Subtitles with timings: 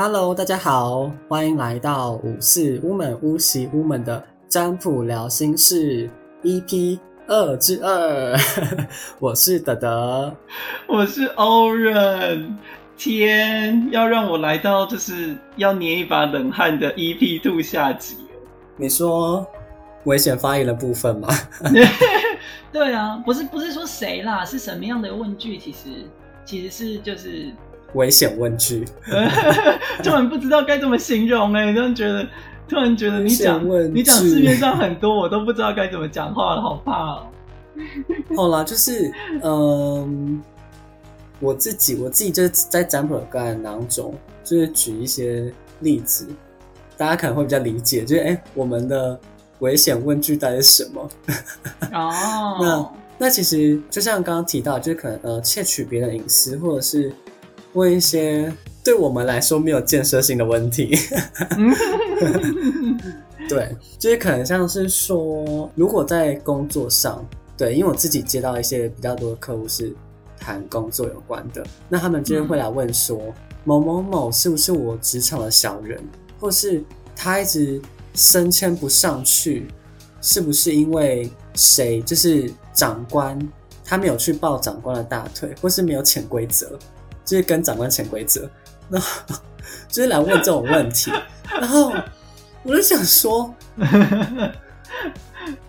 [0.00, 6.08] Hello，大家好，欢迎来到五四屋门屋喜屋门的占卜聊心事
[6.44, 8.38] EP 二之二，
[9.18, 10.32] 我是德德，
[10.86, 12.56] 我是欧仁。
[12.96, 18.18] 天，要让我来到就是要捏一把冷汗的 EP Two 下集。
[18.76, 19.44] 你说
[20.04, 21.26] 危险发言的部分吗？
[22.70, 25.58] 对啊，不是不是说谁啦，是什么样的问句？
[25.58, 25.88] 其实
[26.44, 27.50] 其实是就是
[27.94, 28.84] 危险问句，
[30.02, 32.26] 突然不知道该怎么形容哎，突然觉得
[32.68, 37.26] 突然觉得你讲你讲市面上很多，我都不知道该怎么讲话了，好怕哦。
[38.36, 39.10] 好啦，就是
[39.42, 40.42] 嗯。
[41.40, 44.12] 我自己，我自己就是在占卜的个案当中，
[44.42, 45.48] 就是举一些
[45.78, 46.26] 例子，
[46.96, 48.04] 大家可能会比较理解。
[48.04, 49.16] 就是哎，我们的
[49.60, 51.08] 危险问句到底是什么？
[51.92, 57.12] 哦， 那那其实就像刚刚提到，就是可能呃窃取别人隐私，或者是
[57.74, 58.52] 问一些
[58.84, 60.96] 对我们来说没有建设性的问题。
[63.48, 67.24] 对，就是可能像是说，如果在工作上，
[67.56, 69.94] 对，因为我自己接到一些比较多的客户是。
[70.40, 73.20] 谈工作有关的，那他们就会来问说：
[73.64, 76.00] 某某某是不是我职场的小人，
[76.38, 76.80] 或是
[77.16, 77.82] 他一直
[78.14, 79.66] 升迁不上去，
[80.22, 82.00] 是不是因为谁？
[82.00, 83.36] 就是长官
[83.84, 86.78] 他没有去抱长官的大腿，或是没有潜规则，
[87.28, 88.48] 就是跟长官潜规则，
[88.88, 88.98] 那
[89.88, 91.12] 就是来问这种问题。
[91.60, 91.92] 然后
[92.62, 93.54] 我就想说。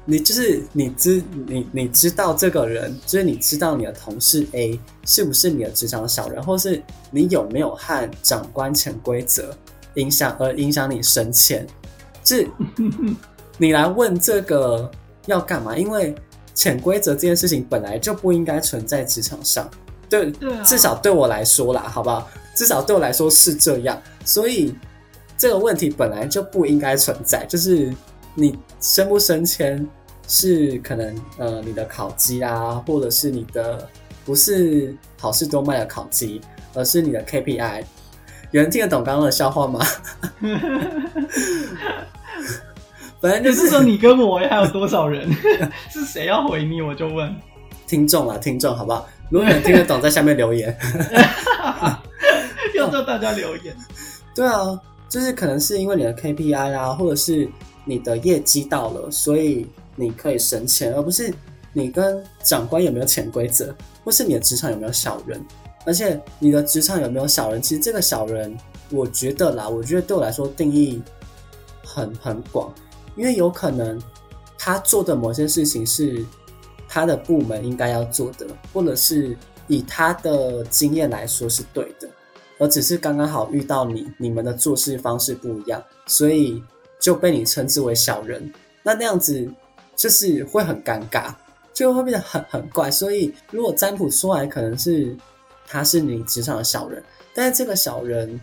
[0.04, 9.56] 你就是你知你你知道这个人，就是你知道你的同事 A 是不是你的职场小人，或是你有没有和长官潜规则
[9.94, 11.66] 影响而影响你升迁？
[12.26, 12.48] 是，
[13.58, 14.90] 你来问这个
[15.28, 15.78] 要干嘛？
[15.78, 16.16] 因为
[16.56, 19.70] 潜规则这件事情本来就不应该存在职场上，
[20.10, 20.32] 对，
[20.64, 22.28] 至少对我来说啦，好不好？
[22.56, 24.74] 至少对我来说是这样，所以
[25.38, 27.94] 这个问题本来就不应该存在，就是。
[28.36, 29.86] 你升不升迁
[30.26, 33.86] 是可能呃你的考绩啊，或者是你的
[34.24, 36.40] 不是好事多卖的考绩，
[36.74, 37.84] 而是你的 KPI。
[38.52, 39.86] 有人听得懂刚刚的笑话吗？
[43.20, 45.30] 反正就是说你跟我还有多少人？
[45.92, 46.82] 是谁要回你？
[46.82, 47.36] 我就问
[47.88, 49.06] 听众啊，听众好不好？
[49.30, 50.78] 如果有人听得懂，在下面留言。
[52.76, 53.76] 要叫大家留言。
[54.36, 57.50] 对啊，就是可能是因为你的 KPI 啊，或者是。
[57.86, 61.34] 你的业绩到了，所以你可以省钱，而不是
[61.74, 65.44] 你跟长官有没有潜规则，或是你的职场有没有小人。
[65.88, 68.56] 而且你的职场有没有小人，其实这个小人，
[68.92, 71.02] 我觉得啦，我觉得对我来说定义
[71.84, 72.72] 很很广，
[73.16, 74.00] 因为有可能
[74.56, 76.24] 他做的某些事情是
[76.90, 82.10] 他的部门应该要做的，或者是以他的经验来说是对的，
[82.58, 86.62] 而只是刚刚好遇到你，你们的做事方式不一样，所以。
[87.02, 89.50] 就被你称之为小人，那那样子
[89.96, 91.34] 就是会很尴尬，
[91.74, 92.92] 就会变得很很怪。
[92.92, 95.16] 所以如果占卜出来可能是
[95.66, 97.02] 他是你职场的小人，
[97.34, 98.38] 但是这个小人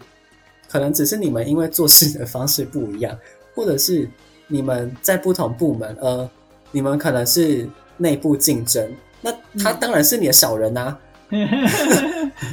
[0.71, 3.15] 可能只是你们因为做事的方式不一样，
[3.55, 4.09] 或者是
[4.47, 6.27] 你们在不同部门，呃，
[6.71, 7.69] 你们可能是
[7.99, 8.91] 内部竞争，
[9.21, 10.97] 那他当然是你的小人呐，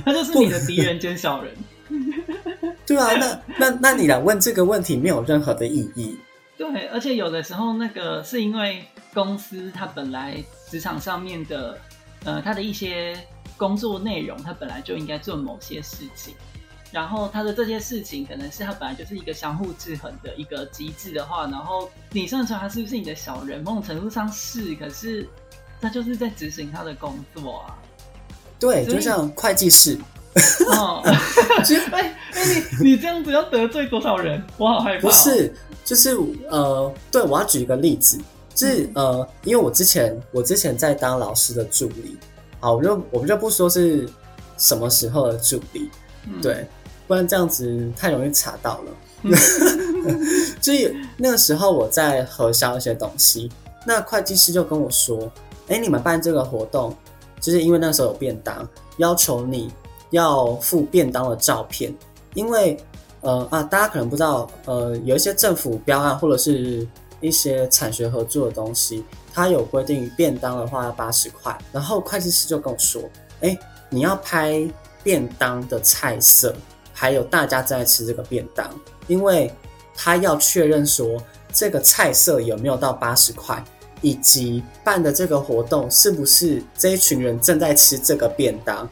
[0.06, 1.54] 他就是你的敌人兼小人。
[2.86, 6.18] 对啊，那那那你来问这个问题没有任何的意义。
[6.58, 8.84] 对，而且有的时候那个是因为
[9.14, 10.36] 公司它本来
[10.70, 11.78] 职场上面的，
[12.26, 13.18] 呃，它的一些
[13.58, 16.34] 工作内容，它本来就应该做某些事情，
[16.94, 23.64] 然后他的这些事情可能是他本来就是一个相互制衡的一个机制的话，然后你算出来他是不是你的小人？
[23.64, 25.28] 某种程度上是，可是
[25.82, 27.76] 他就是在执行他的工作啊。
[28.60, 29.98] 对，就像会计师。
[30.68, 31.02] 哦，
[31.92, 32.44] 哎哎，
[32.82, 34.42] 你你这样子要得罪多少人？
[34.58, 35.02] 我好害怕。
[35.02, 36.18] 不是，就是
[36.50, 38.20] 呃，对，我要举一个例子，
[38.56, 42.18] 就是呃，因为我之前我之前在当老师的助理，
[42.60, 44.10] 好，我就我们就不说是
[44.58, 45.90] 什么时候的助理，
[46.42, 46.66] 对，
[47.08, 48.92] 不然这样子太容易查到了。
[50.62, 53.52] 所以那个时候我在核销一些东西，
[53.86, 55.32] 那会计师就跟我说
[55.70, 56.96] ：“哎，你们办这个活动，
[57.40, 58.68] 就是因为那时候有便当，
[58.98, 59.72] 要求你。”
[60.14, 61.92] 要附便当的照片，
[62.36, 62.78] 因为
[63.22, 66.88] 呃啊，大家可能不知道，呃，有一些政府标案或者是
[67.20, 71.58] 一些产学合作的东西，它有规定便当的话要八十块。
[71.72, 73.02] 然后会计师就跟我说
[73.42, 73.58] ：“哎，
[73.90, 74.64] 你要拍
[75.04, 76.56] 便当的菜色，
[77.04, 78.66] 还有大家正在吃这个便当，
[79.08, 79.54] 因为
[79.94, 81.22] 他要确认说
[81.52, 83.62] 这个菜色有没有到八十块，
[84.00, 88.90] 以及办的这个活动是不是这一群人正在吃这个便当。”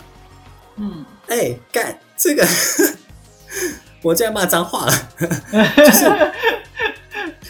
[0.75, 2.45] 嗯，哎，干这个，
[4.03, 4.93] 我竟然骂脏话了，
[5.77, 6.31] 就是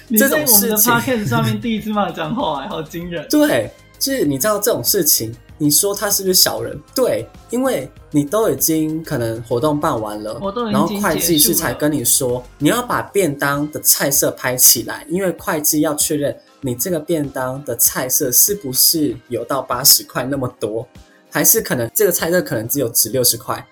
[0.10, 3.28] 你这种在我们的事情上面第一次骂脏话，哎，好惊人。
[3.30, 6.76] 对，就是你知道这种事情，你说他是不是小人？
[6.96, 20.88] 对，因为你都已经可能活动办完了，活动已然后经会计师才跟你说，你要把便当的菜色拍起来，因为会计要确认你这个便当的菜色是不是有到八十块那么多，
[21.30, 23.64] 还是可能这个菜色可能只有值六十块。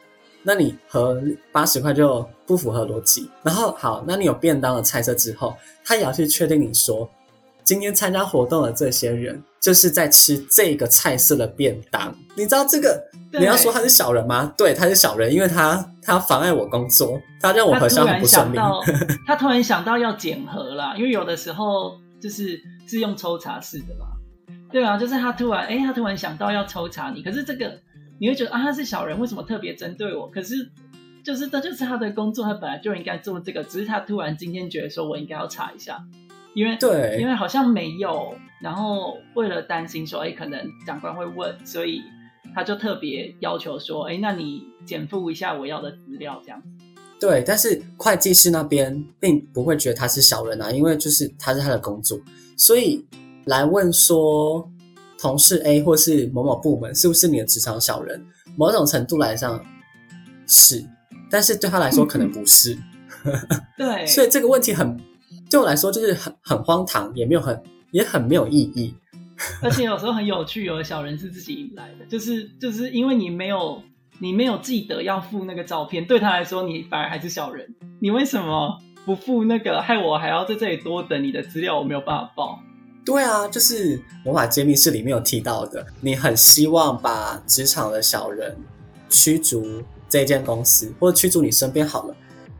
[0.44, 1.20] 那你和
[1.52, 3.28] 八十块就不符合逻辑。
[3.42, 7.10] 然后好，那你有便当的菜色之后，他也要去确定你说，
[7.70, 12.12] 今天参加活动的这些人就是在吃这个菜色的便当。
[12.36, 13.00] 你知道这个
[13.34, 14.52] 你要说他是小人吗？
[14.58, 18.82] 对，他是小人，因为他他妨碍我工作，他让我他核销很突然不顺到，
[19.28, 24.08] 他突然想到要检核啦，因为有的时候就是是用抽查式的嘛。
[24.72, 27.80] 对啊，就是他突然，哎、他突然想到要抽查你，可是这个
[28.20, 30.28] 你会觉得啊，他是小人，为什么特别针对我？
[30.28, 30.56] 可是
[31.24, 36.00] 就是这就是他的工作，他本来就应该做这个，只是他突然今天觉得说我应该要查一下，
[36.56, 37.18] 因为对。
[37.20, 42.02] 因为好像没有，然后为了担心说，哎，可能长官会问，所以
[42.54, 46.68] 他就特别要求说，哎，那你减负一下我要的资料，这样子。
[47.20, 52.18] 对，但是会计师那边并不会觉得他是小人啊，因为就是他是他的工作，
[52.58, 53.06] 所以
[53.46, 54.72] 来问说
[55.20, 58.26] 同事 A 或是某某部门是不是你的职场小人，
[58.56, 59.62] 某种程度来上
[60.48, 60.82] 是，
[61.30, 62.78] 但是对他来说可能不是，
[63.78, 64.98] 对，所以这个问题很
[65.50, 67.62] 对我来说就是很很荒唐，也没有很
[67.92, 68.94] 也很没有意义。
[69.62, 73.82] 而且有时候很有趣，有的小人是自己引来的，就是就是因为你没有
[74.20, 77.74] 你没有记得要付那个照片，对他来说你反而还是小人。
[78.02, 82.60] 你为什么不付那个，害我还要在这里多等你的资料，我没有办法报。
[83.06, 88.56] 对啊，就是魔法揭秘室里面有提到的，你很希望把职场的小人
[89.10, 92.16] 驱逐这间公司，或者驱逐你身边好了，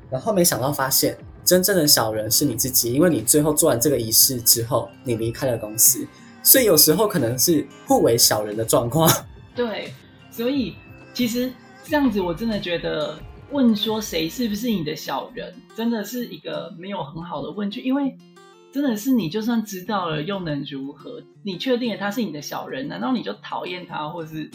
[0.10, 1.18] 然后没想到发现
[1.50, 6.08] 真正的小人是你自己，因为你最后做完这个仪式之后，你离开了公司，
[6.44, 9.12] 所以有时候可能是互为小人的状况。
[9.56, 9.92] 对，
[10.30, 10.76] 所以
[11.12, 11.52] 其实
[11.84, 13.18] 这样子，我真的觉得
[13.50, 18.16] 问说谁是不是你的小人，真的是一个没有很好的问句，因为
[18.72, 21.24] 真的是你就算知道了，又能如何？
[21.42, 24.52] 你确定了他是你的小人，难道你就讨厌他或是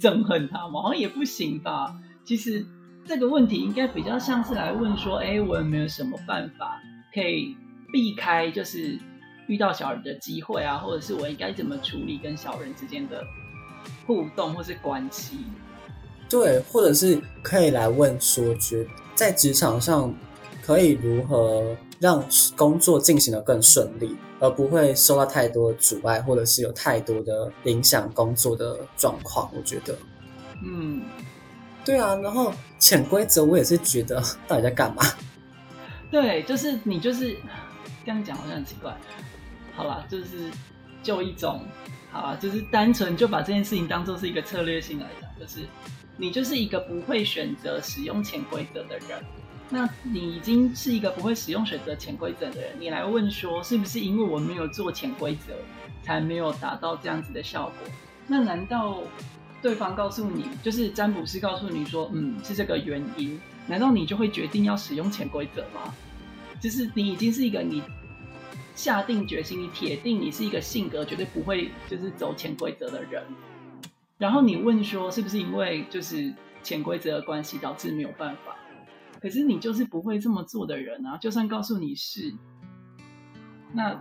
[0.00, 0.80] 憎恨他吗？
[0.80, 1.94] 好像也不行吧。
[2.24, 2.64] 其实
[3.06, 6.80] 这个问题应该比较像是来问说，哎，我有没有什么办法
[7.14, 7.56] 可以
[7.92, 8.98] 避开，就是
[9.46, 13.22] 遇到小人的机会啊，或者是我应该怎么处理跟小人之间的
[14.06, 15.38] 互动或是关系？
[16.28, 20.12] 对，或者是可以来问说，觉在职场上
[20.60, 22.24] 可以如何让
[22.56, 29.48] 工作进行的更顺利，而不会受到太多的阻碍，或者是有太多的影响工作的状况。
[29.56, 29.96] 我觉得，
[30.64, 31.02] 嗯，
[31.86, 32.14] 对啊。
[32.16, 35.02] 然后潜规则，我也是觉得到底在干嘛？
[36.10, 37.34] 对，就是你就是
[38.04, 38.94] 这样讲好像很奇怪。
[39.74, 40.50] 好啦，就是
[41.02, 41.64] 就一种
[42.10, 45.60] 好啦，就是单纯就把这件事情当做是一个策略性来讲，就是
[46.16, 49.24] 你就是一个不会选择使用潜规则的人。
[49.68, 55.52] 那你已经是一个不会使用选择潜规则的人，你来问说是不是因为我没有做潜规则，
[56.04, 57.92] 才没有达到这样子的效果？
[58.28, 59.02] 那难道
[59.66, 63.36] 对方告诉你，就是占卜师告诉你说，嗯，是这个原因，
[63.66, 65.92] 难道你就会决定要使用潜规则吗？
[66.60, 67.82] 就是你已经是一个你
[68.76, 73.24] 下定决心，你铁定你是一个性格绝对不会就是走潜规则的人，
[74.18, 76.32] 然后你问说是不是因为就是
[76.62, 78.56] 潜规则的关系导致没有办法？
[79.20, 81.16] 可是你就是不会这么做的人啊！
[81.16, 82.32] 就算告诉你是，
[83.72, 84.00] 那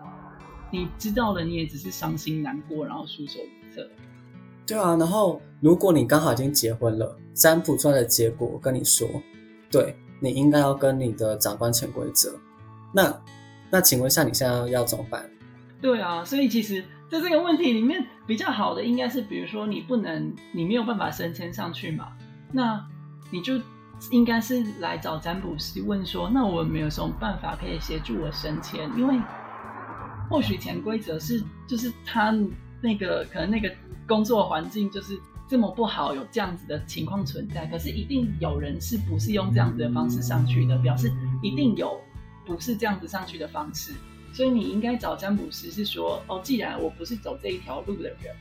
[0.71, 3.64] 你知道了，你也只是伤心难过，然后束手无。
[4.65, 4.95] 对啊。
[4.95, 9.07] 然后如果你刚好已经结婚了，占卜出来的结果跟你说，
[9.69, 12.33] 对你应该要跟你的长官潜规则，
[12.93, 13.21] 那
[13.69, 15.29] 那请问一下，你现在要怎么办？
[15.81, 22.13] 对啊，所以其实在这个问题里面，比较好的应该是，比如说你不能，你没有办法升迁上去嘛，
[22.51, 22.83] 那
[23.31, 23.59] 你就
[24.11, 28.89] 应该是来找占卜师问说，那我有没有什么办法可以协助我升迁？
[28.97, 29.19] 因为
[30.29, 32.33] 或许潜规则是就是他
[32.81, 33.71] 那个可能那个
[34.07, 41.99] 工作环境就是这么不好，有这样子的情况存在，可是一定有人是不是用这样子的方式上去的，表示一定有
[42.45, 43.93] 不是这样子上去的方式。
[44.33, 48.35] 所以你应该找占卜师是说，哦，既然我不是走这一条路的人，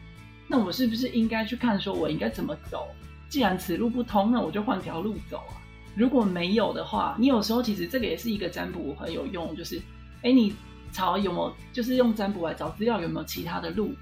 [0.49, 2.89] 那我是不是应该去看说我应该怎么走？
[3.29, 5.61] 既然此路不通，那我就换条路走啊。
[5.95, 9.81] 如果没有的话，你有时候其实这个也是一个占卜很有用，就是，
[10.23, 10.53] 哎，你
[10.91, 13.93] 找有没有就是用占卜来找资料有没有其他的路？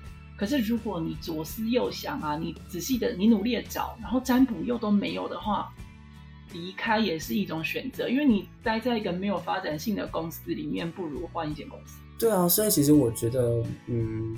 [0.42, 5.72] 可是如果你左思右想啊，你仔细的你努力的找，然后占卜又都没有的话，
[6.52, 12.00] 离开也是一种选择，因为你待在一个没有发展性的公司里面，不如换一间公司。
[12.18, 14.36] 对啊，所以其实我觉得，嗯，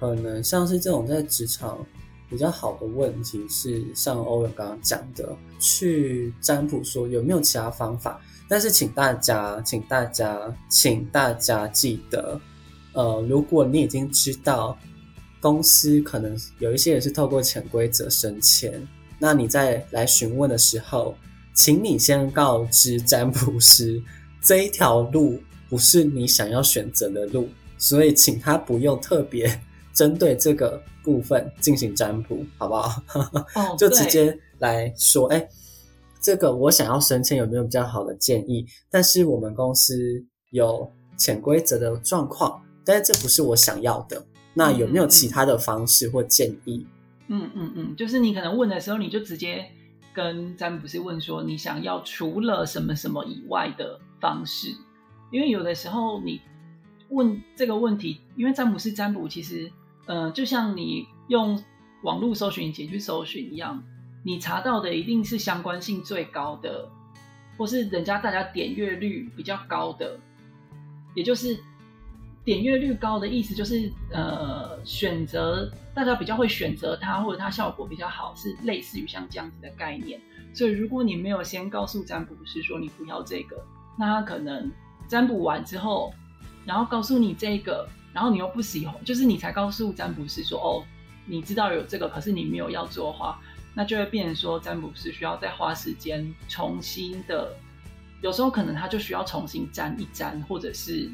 [0.00, 1.84] 可能像是这种在职场
[2.30, 8.18] 比较好的问题是，像欧文刚刚讲的，去占卜说有没有其他方法。
[8.48, 12.40] 但是请大家，请大家，请大家记得，
[12.94, 14.78] 呃，如果你已经知道
[15.42, 21.14] 公司可能有一些人是透过潜规则升迁，那你在来询问的时候，
[21.52, 24.02] 请你先告知占卜师
[24.40, 25.38] 这一条路。
[25.68, 29.58] 不是你想要选择的路，所以请他不用特别
[29.94, 33.02] 针对这个部分进行占卜，好不好？
[33.56, 35.48] 哦，就直接来说，哎，
[36.20, 38.66] 这个我想要升迁，有没有比较好的建议？
[38.90, 44.22] 但是我们公司有潜规则的状况，但是这不是我想要的。
[44.54, 46.86] 那有没有其他的方式或建议？
[47.28, 49.70] 嗯嗯嗯，就是你可能问的时候，你就直接
[50.12, 54.68] 跟占卜师问说，你想要除了什么什么以外的方式。
[55.30, 56.40] 因为有的时候你
[57.08, 59.70] 问这个问题，因为占卜是占卜，其实，
[60.04, 61.62] 呃，就像你用
[62.02, 63.82] 网络搜寻引擎去搜寻一样，
[64.22, 66.86] 你查到的一定是相关性最高的，
[67.56, 70.18] 或是人家大家点阅率比较高的，
[71.14, 71.58] 也就是
[72.44, 80.20] 点阅率高的意思，就是呃，选择大家比较会选择它，或者它效果比较好，是类似于像这样子的概念。
[80.54, 83.56] 所以，如果你没有先告诉占卜师说你不要这个，
[83.98, 84.70] 那他可能。
[85.08, 86.14] 占卜完之后，
[86.64, 90.82] 然后告诉你这个，然后你又不喜欢，就是你才告诉占卜师说：“哦，
[91.26, 93.38] 你知道有这个，可是你没有要做的话，
[93.74, 97.54] 那就会变成说占卜师需要再花时间重新的，
[98.22, 101.12] 有时候可能他就需要重新占一占，或者是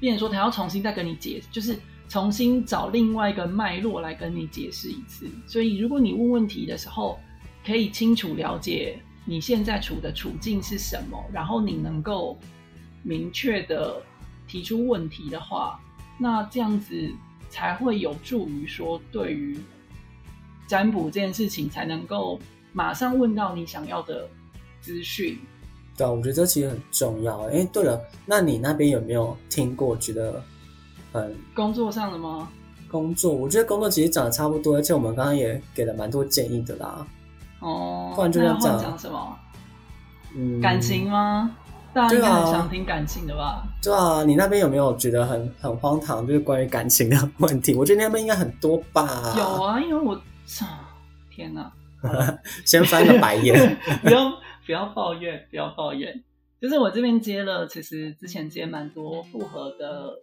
[0.00, 5.26] 变成说他要重新再跟你解，就是重新找另外一个脉络来跟你解释一次。
[5.46, 7.18] 所以，如果你问问题的时候，
[7.64, 12.38] 可以清楚了解你现在处的处境是什么，然后你能够。
[13.06, 14.02] 明确的
[14.48, 15.78] 提出问题的话，
[16.16, 17.12] 那这样子
[17.50, 19.60] 才会有助于说，对于
[20.66, 22.40] 占卜这件事情，才能够
[22.72, 24.26] 马上问到你想要的
[24.80, 25.38] 资讯。
[25.96, 27.40] 对啊，我觉得这其实很重要。
[27.48, 29.96] 哎，对了，那你那边有没有听过？
[29.96, 30.42] 觉得
[31.12, 32.48] 很工作上的吗？
[32.90, 37.06] 工作，我觉得工作其实讲的差不多，而且我们刚刚也给了蛮多建议的啦。
[37.60, 39.38] 哦，不然就要讲什么？
[40.36, 41.50] 嗯，感情吗？
[41.92, 43.62] 大家应该很想听感情的吧？
[43.80, 46.26] 对啊，你那边有没有觉得很很荒唐？
[46.26, 49.32] 就是关于感情的 问题，我觉得那边应该很多吧。
[49.36, 50.20] 有啊，因为我，
[51.30, 51.72] 天哪！
[52.66, 54.30] 先翻个白眼， 不要
[54.66, 56.22] 不要抱怨，不要抱怨。
[56.60, 60.18] 就是我这边接了，其实之前接蛮多复合的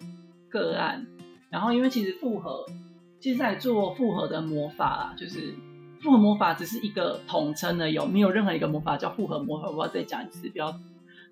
[0.49, 1.05] 个案，
[1.49, 2.65] 然后因为其实复合，
[3.19, 5.53] 其实在做复合的魔法，就是
[6.01, 9.69] 复合魔法只是一个统称的，有没有任何一个魔法叫复合魔法？
[9.69, 10.79] 我要再讲一次，不要。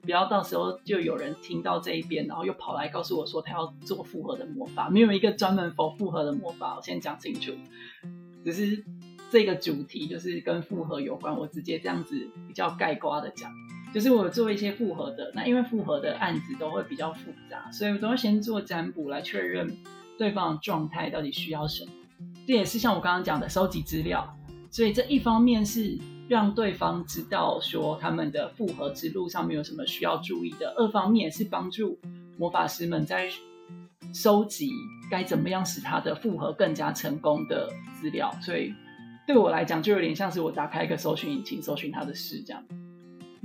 [0.01, 6.77] 不要到时候就有人听到这一边，然后又跑来告诉我说他要做复合的魔法，没有一个专门否复合的魔法。
[6.77, 7.51] 我先讲清楚，
[8.45, 8.81] 只是
[9.31, 13.51] 这个主题就是跟复合有关，我直接这样子比较盖瓜的讲，
[13.93, 19.77] 就是我做一些复合的，那因为复合的案子都会比较复杂，所以我都要先做占卜来确认
[20.17, 21.91] 对方的状态到底需要什么。
[22.47, 24.37] 这也是像我刚刚讲的收集资料，
[24.71, 25.97] 所以这一方面是。
[26.29, 30.71] 让对方知道说他们的复合之路上面有什么需要注意的。
[30.77, 31.97] 二方面是帮助
[32.37, 33.27] 魔法师们在
[34.13, 34.69] 收集
[35.09, 37.67] 该怎么样使他的复合更加成功的
[37.99, 38.31] 资料。
[38.43, 38.71] 所以
[39.29, 42.63] 对我来讲，就有点像是我打开一个搜寻引擎，搜寻他的事这样。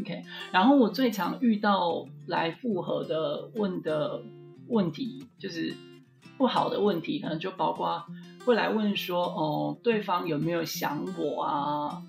[0.01, 4.23] OK，然后我最常遇到来复合的问的
[4.69, 5.75] 问题，就是
[6.39, 8.03] 不好的问题，可能就包括
[8.47, 12.03] 会来问说，哦，对方有没有想我啊？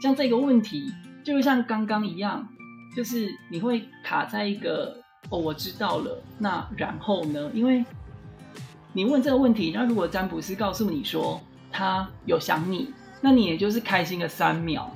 [0.00, 0.92] 像这个问题，
[1.24, 2.48] 就像刚刚一样，
[2.94, 4.96] 就是你会卡在一个
[5.28, 7.50] 哦，我知道了，那然后呢？
[7.52, 7.84] 因为
[8.92, 11.40] 你问这个问题，那如果占卜师告诉你说
[11.72, 14.90] 他有想你，那你也就是开心个三秒。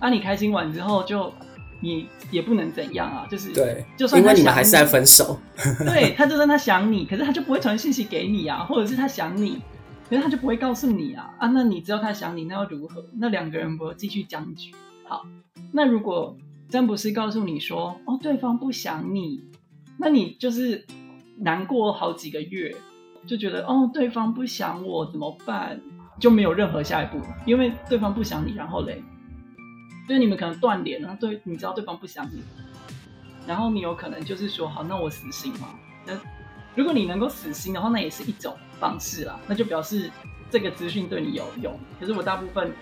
[0.00, 1.32] 那你开心完之后，就
[1.80, 5.38] 你也不能怎样啊，就是对，就算因为你们还是在分手，
[5.80, 9.60] 对他就算他想你， 可是他就不会传信息给你啊，或者是他想你。
[10.08, 11.46] 可是他就不会告诉你啊啊！
[11.54, 13.04] 那你知道他想你，那要如何？
[13.16, 14.74] 那两个人不继续僵局？
[15.06, 15.24] 好，
[15.70, 16.36] 那如果
[16.68, 19.44] 占卜师告诉你说，哦，对方不想你，
[19.98, 20.84] 那你就是
[21.38, 22.74] 难过好几个月，
[23.24, 25.80] 就觉得哦，对方不想我怎么办？
[26.20, 29.02] 就没有任何下一步，因为对方不想你，然后嘞，
[30.06, 31.16] 所以你们可能断联了。
[31.18, 32.42] 对，你知道对方不想你，
[33.46, 35.70] 然后你有可能就是说，好，那我死心嘛？
[36.06, 36.12] 那
[36.76, 38.56] 如果你能够死心的话，那也是一种。
[38.80, 40.10] 方式啦，那就表示
[40.50, 41.78] 这个资讯对你有用。
[42.00, 42.72] 可是我大部分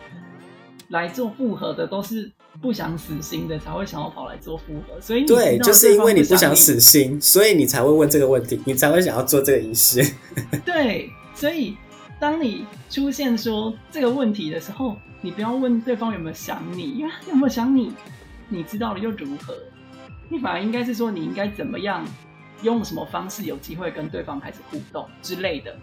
[0.91, 2.31] 来做复合的都是
[2.63, 10.01] 不想死心的才会想要跑来做复合，所以你对，就是因为你不想死心，所以你才会问这个问题，你才会想要做这个仪式。
[10.65, 11.77] 对，所以
[12.21, 17.93] 当你出现说这个问题的时候，你不要问对方有没有想你，因为有没有想你，
[18.49, 19.55] 你知道了又如何？
[20.29, 22.05] 你反而应该是说，你应该怎么样，
[22.63, 25.77] 用什么方式有机会跟对方开始互动之类的。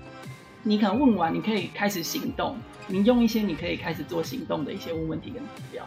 [0.61, 5.85] 你可能问完，你可以开始行动，你用一些你可以开始做行动的一些问问题跟指标。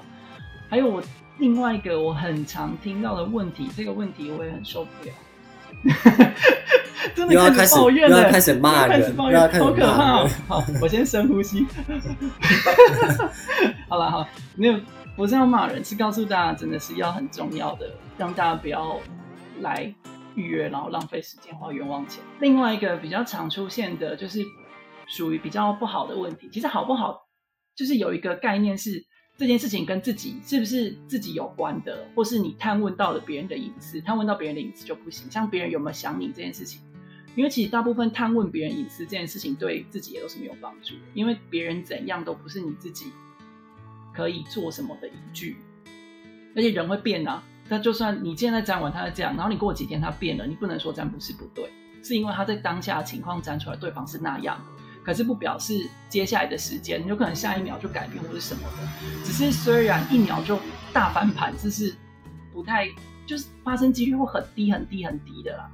[0.70, 1.02] 还有我
[1.38, 5.14] 另外一个我很常听到的问题，这个问题我也很受不了。
[7.14, 10.28] 真的开始抱怨了，又要开始骂人又要开始抱又要开始怨好可怕哦！
[10.48, 11.66] 好，我先深呼吸。
[13.88, 14.80] 好了，好，没有，
[15.16, 18.98] 不是要骂人，是告诉大家，真的是要很重要的，让大家不要
[19.60, 19.94] 来
[20.34, 22.22] 预约，然后浪费时间花冤枉钱。
[22.40, 24.40] 另外一个比较常出现的就是
[25.06, 27.26] 属于比较不好的问题，其实好不好，
[27.76, 29.07] 就是有一个概念是。
[29.38, 35.30] 这件事情跟自己是不是自己有关的，或是你探问到了别人的隐私，探问到别人的隐私就不行。
[35.30, 36.82] 像别人有没有想你这件事情，
[37.36, 43.12] 因为其实大部分探问别人隐私这件事情，对自己也都是没有帮助的，因为别人怎样都不是你自己
[44.12, 45.56] 可以做什么的依据。
[46.56, 51.70] 而且人会变啊，那就算你现在占完他是这样，然后你过几天他变了，你不能说占卜是不对，
[52.02, 54.60] 是因为他在当下的情况占出来对方是那样。
[55.08, 60.58] 可是不表示接下来的时间有可能下一秒就改变或者什么的，只是虽然一秒就
[60.92, 61.94] 大翻盘，这是
[62.52, 62.86] 不太
[63.24, 65.66] 就是发生几率会很低很低很低的啦，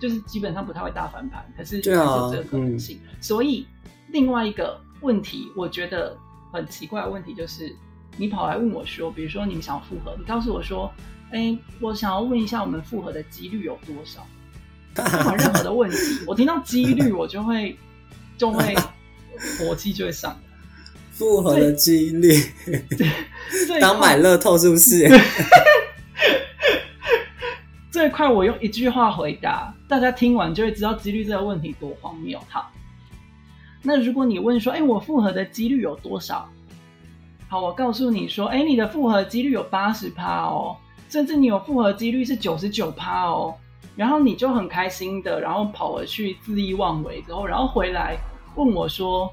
[0.00, 2.98] 就是基本上不太会大翻盘，可是还是这个可能性。
[3.20, 3.66] 所以
[4.08, 6.16] 另外一个问题，我觉得
[6.50, 7.76] 很奇怪的问题就是，
[8.16, 10.90] 你跑来问我说，比如说你们想要复合，你告诉我说，
[11.32, 14.26] 哎，我想要问一下我们复合的几率有多少？
[14.94, 15.96] 不管任何的问题，
[16.26, 17.78] 我听到几率我就会。
[18.40, 18.74] 就会
[19.58, 20.38] 火气就会上来，
[21.12, 22.32] 复合的几率，
[23.66, 25.06] 最当买乐透是不是？
[27.92, 32.40] 这一块我用一句话回答，大家听完就会知道几率这个问题多荒谬。
[32.48, 32.72] 好，
[33.82, 36.48] 那如果你问说，哎，我复合的几率有多少？
[37.46, 40.74] 好，我告诉你说，哎，你的复合几率有八十趴哦，
[41.10, 43.54] 甚至你有复合几率是九十九趴哦，
[43.96, 48.16] 然后你就很开心的，然后跑回去恣意妄为之后，然后回来。
[48.56, 49.32] 问我说：“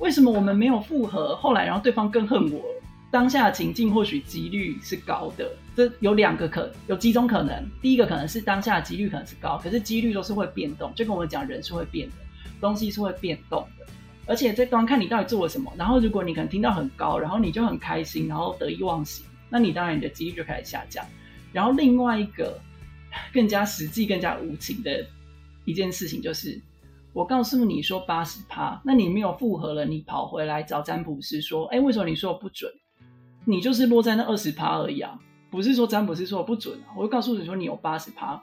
[0.00, 2.62] 为什么我们没有复合？”后来，然后对方更恨我。
[3.08, 7.64] 当下的情境或许几率是高的，这有两个可有几种可能。
[7.80, 12.14] 第一个可能是当下的几率可能是高，可是几率都是会变动，就跟我们讲人是会变的，
[12.60, 13.86] 东西是会变动的。
[14.26, 15.72] 而且这端看你到底做了什么。
[15.78, 21.02] 然后如果你可能听到很高，然后你就很开心，然后得意忘形，那你当然你的几率就开始下降。
[21.52, 22.60] 然后另外一个
[23.32, 25.06] 更加实际、更加无情的
[25.64, 26.60] 一件事情就是。
[27.16, 32.70] 我告诉你说八十趴，那你没有复合了，你跑回来找占卜师说，哎，为什么你说我不准？
[33.46, 35.18] 你就是落在那二十趴而已啊，
[35.50, 36.92] 不是说占卜师说我不准啊。
[36.94, 38.38] 我就告诉你说你有八十趴，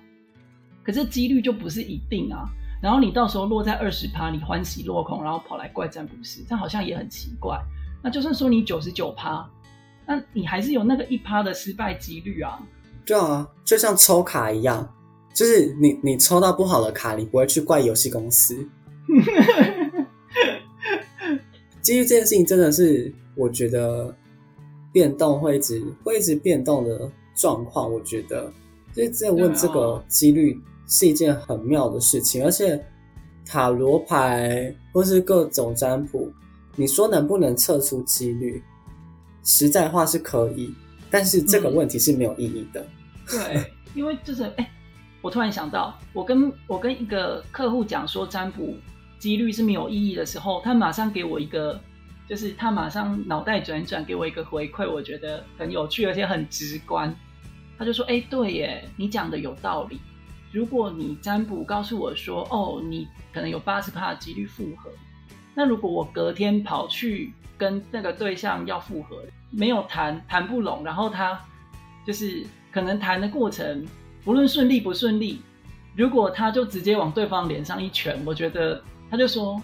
[0.81, 2.49] 可是几率就不是一定啊。
[2.81, 7.61] 然后你到时候落在二十趴，你欢喜落空，然后跑来怪占卜师，这好像也很奇怪。
[8.01, 9.47] 那就算说你九十九趴，
[10.07, 12.59] 那你还是有那个一趴的失败几率啊。
[13.05, 14.91] 对啊，就像抽卡一样。
[15.33, 18.55] 就是你，你抽到不好的卡，你不会去怪游戏公司。
[21.81, 24.15] 基于这件事情，真的是我觉得
[24.91, 27.91] 变动会一直会一直变动的状况。
[27.91, 28.53] 我觉得，
[28.93, 30.55] 就是在问这个几率
[30.87, 32.45] 是一件很妙的事情。
[32.45, 32.79] 而且
[33.45, 36.31] 塔罗牌或是各种占卜，
[36.75, 38.63] 你说能不能测出几率？
[39.43, 40.73] 实在话是可以，
[41.09, 42.85] 但是这个问题是没有意义的。
[43.27, 43.65] 对，
[43.95, 44.69] 因为就是哎。
[45.23, 48.75] 我突然想到，我跟我跟一个客户讲说占卜
[49.17, 51.79] 几率是没有意义的时候，他马上给我一个，
[52.27, 57.15] 就是他马上脑袋转转给我一个回馈，我觉得很有趣，而且很直观。
[57.77, 59.97] 他就说：“哎，对耶，你讲的有道理。
[60.51, 64.91] 如果你占卜告诉我说，哦，你可能有八十趴的几率复合，
[65.55, 71.39] 那如果我隔天跑去跟那个对象要复合，没有谈谈不拢，然后他
[72.05, 73.87] 就是可能谈的过程。”
[74.23, 75.39] 不论顺利不顺利，
[75.95, 79.61] 如果他就直接往对方脸上一拳，我觉得他就说：“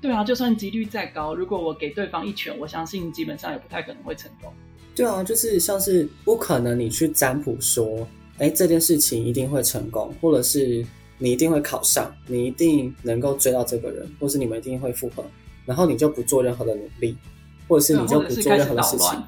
[0.00, 4.52] 对啊，就算几率再高，如果我给对方一拳，我相信基本上也不太可能会成功。”
[4.94, 8.06] 对啊，就是像是不可能你去占卜说
[8.38, 10.86] ：“哎，这件事情一定会成功，或者是
[11.18, 15.24] 你一定会考上，你一定能够追到这个人，或是你们一定会复合，
[15.64, 17.16] 然后你就不做任何的努力，
[17.68, 19.22] 或者是你就不做任何的事情。”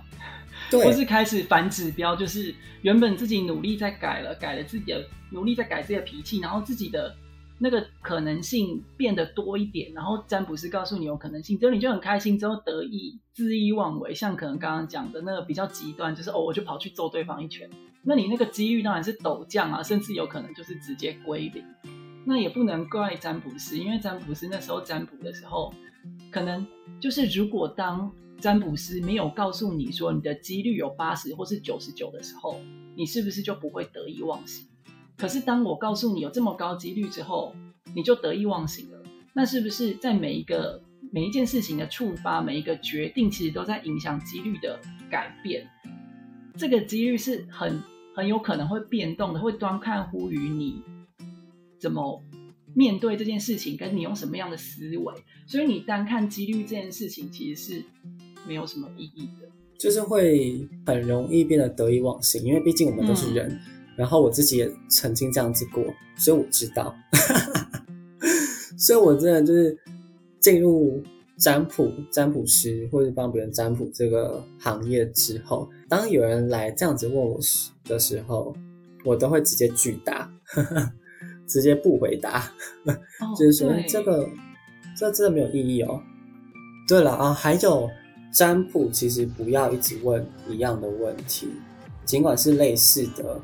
[0.70, 7.14] 或是开始反指标，就是原本自己努力在改了，改了自己的努力在改自己的脾气，然后自己的
[7.59, 17.68] 那个可能性变得多一点，然后占卜师告诉你有可能性，之后你就很开心，之后得意、恣意妄为，像可能刚刚讲的那个比较极端，就是哦，我就跑去揍对方一拳，
[18.02, 21.64] 那你那个机遇当然是陡降啊，甚至有可能就是直接归零。
[22.24, 25.72] 那也不能怪占卜师，因为占卜师那时候占卜的时候，
[26.31, 26.66] 可能
[27.00, 32.61] 就是如果当占卜师没有告诉你说你的几率有八十或是九十九的时候，
[32.96, 34.66] 你是不是就不会得意忘形？
[35.16, 37.55] 可是当我告诉你有这么高几率之后，
[37.94, 39.03] 你就得意忘形了。
[39.33, 45.68] 那是不是在每一个每一件事情的触发，每一个决定，其实都在影响几率的改变？
[46.57, 47.83] 这个几率是很
[48.14, 50.83] 很有可能会变动的，会端看乎于你
[51.79, 52.22] 怎么
[52.74, 55.14] 面对这件事情，跟你用什么样的思维。
[55.46, 57.85] 所以你单看几率这件事情，其实是
[58.46, 59.48] 没有什么意义的，
[59.79, 63.59] 就是会很容易变得得意忘形，因为毕竟我们都是人。
[63.96, 65.83] 然后我自己也曾经这样子过，
[66.16, 66.94] 所以我知道，
[68.79, 69.77] 所以我真的就是
[70.38, 71.03] 进入
[71.37, 78.55] 占卜、占卜师或者帮别人占卜这个行业之后，当有人来这样子问我时的时候，
[79.05, 80.31] 我都会直接拒答，
[81.48, 82.53] 直接不回答，
[83.37, 84.29] 就是说这个
[84.96, 86.01] 这真的没有意义哦。
[86.87, 87.90] 对了啊，还有
[88.33, 91.49] 占卜，其实不要一直问一样的问题，
[92.05, 93.41] 尽管是类似的。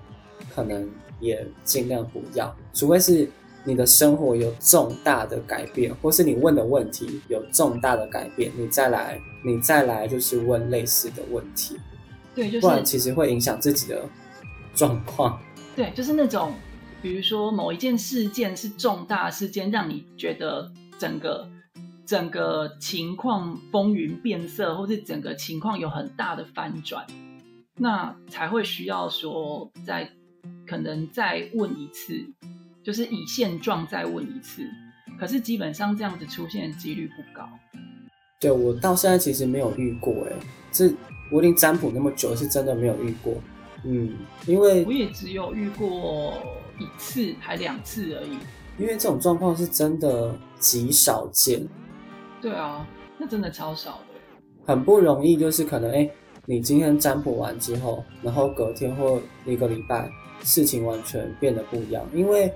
[0.55, 3.29] 可能也尽量不要，除非是
[3.65, 11.77] 你的生活有重大的改变，或是你问的问题有重大的改变，你再来，你再来就是问类似的问题。
[12.37, 14.09] 对，就是不然其实会影响自己的
[14.77, 15.41] 状况。
[15.75, 16.55] 对，就是那种，
[17.03, 20.71] 比如说某一件事件是重大事件，让你觉得
[21.01, 21.49] 整个
[22.07, 27.07] 整个情况风云变色，或是整个情况有很大的翻转，
[27.77, 30.11] 那才会需要说再。
[30.67, 32.23] 可能再问一次，
[32.83, 34.63] 就是以现状再问一次。
[35.19, 37.47] 可是基本上这样子出现的几率不高。
[38.41, 40.33] 对我到现在其实没有遇过，哎，
[40.71, 40.91] 这
[41.31, 43.35] 我已经占卜那么久，是真的没有遇过。
[43.85, 44.15] 嗯，
[44.47, 46.35] 因为我也只有遇过
[46.79, 48.39] 一次，还两次而已。
[48.79, 51.67] 因为这种状况是真的极少见。
[52.45, 54.21] 对啊，那真的超少的。
[54.67, 56.11] 很不容易，就是可能哎，
[56.45, 60.11] 你今天占卜完之后，然后隔天或一个礼拜。
[60.43, 62.53] 事情完全变得不一样，因为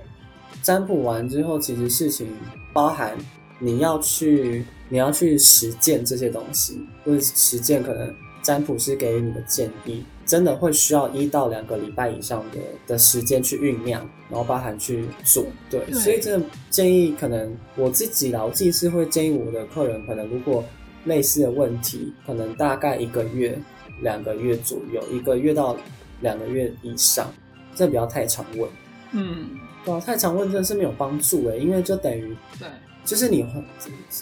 [0.61, 2.27] 占卜完之后，其实事情
[2.71, 3.17] 包含
[3.57, 15.43] 你要去你要去实践这些东西，或者实践可能占卜师给予你的建议，真的会需要一到两个礼拜以上的的时间去酝酿，然后包含去做。
[15.71, 20.63] 对，所以真的建议可能我自己牢记是会建议我的客人，可能如果
[21.05, 23.59] 类似的问题，可能大概一个月、
[24.03, 25.75] 两个月左右，一个月到
[26.21, 27.27] 两个月以上。
[27.75, 28.69] 这不要太常问，
[29.13, 29.51] 嗯，
[29.85, 32.67] 对啊，太常问真的是没有帮助哎，因为就等于，对，
[33.05, 33.45] 就是你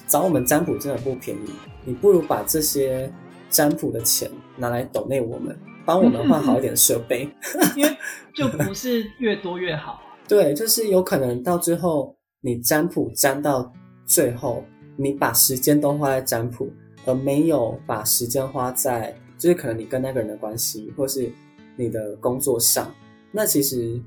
[0.08, 1.50] 找我们占卜真的不便宜，
[1.84, 3.12] 你不如把这些
[3.50, 7.30] 占卜的钱拿来抖内我们，帮我们换好一点 设备，
[7.78, 7.98] 因为
[8.36, 13.72] 就不是越多越好， 对，就是有可能到最后你占卜占到
[14.06, 14.66] 最后，
[14.98, 16.70] 你把时间都花在占卜，
[17.06, 21.32] 而没有把时间花在，就是可能你跟那个人的关系，或是
[21.78, 22.94] 你的工作上。
[23.32, 23.98] 那其实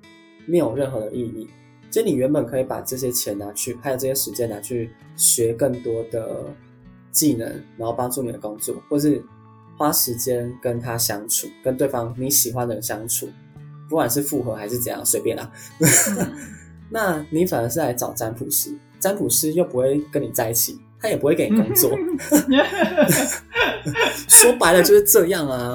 [0.45, 1.49] 没有任何的意义。
[1.90, 6.45] 就你原本可以把这些钱拿去，还有这些时间拿去学更多的
[7.11, 9.21] 技能，然后帮助你的工作，或是
[9.81, 13.31] 花时间跟他相处，跟对方你喜欢的人相处，
[13.88, 15.51] 不管是复合还是怎样，随便啦。
[16.93, 21.97] 那你反而是来找占卜师，占卜师又不会跟你在一起，他也不会给你工作。
[24.29, 25.75] 说白了就是这样啊！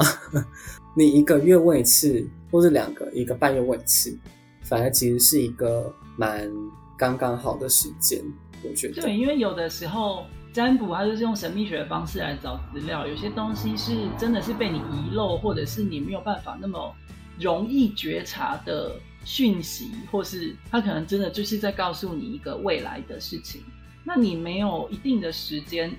[0.96, 2.24] 你一个月问一次。
[2.52, 4.18] 或是两个一个半月问一次，
[4.62, 6.50] 反而其实是一个蛮
[6.98, 8.24] 刚刚好的时间，
[8.64, 9.02] 我觉得。
[9.02, 10.24] 对，因为有的时候
[10.56, 16.96] 占卜它就是用神秘学的方式来找资料，有些东西是真的是被你遗漏，或者是你没有办法那么
[17.38, 23.62] 容易觉察的讯息，或是他可能真的就是在告诉你一个未来的事情，
[24.06, 25.92] 那你没有一定的时间